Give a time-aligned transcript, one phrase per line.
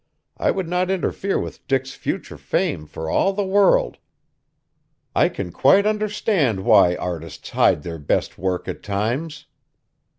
[0.35, 3.99] I would not interfere with Dick's future fame for all the world!
[5.15, 9.45] I can quite understand why artists hide their best work at times!"